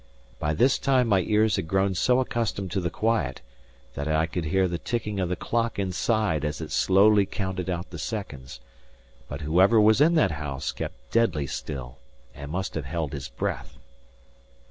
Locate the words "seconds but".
7.99-9.41